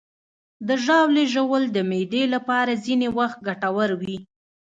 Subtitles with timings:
[0.67, 4.17] د ژاولې ژوول د معدې لپاره ځینې وخت ګټور وي.